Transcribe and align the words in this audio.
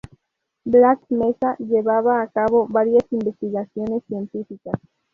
Black 0.65 0.99
Mesa 1.11 1.55
llevaba 1.59 2.23
a 2.23 2.27
cabo 2.29 2.65
varias 2.67 3.03
investigaciones 3.11 4.03
científicas. 4.07 4.79